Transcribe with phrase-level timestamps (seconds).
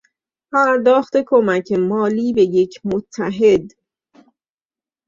[0.51, 3.73] پرداخت کمک مالی به یک متحد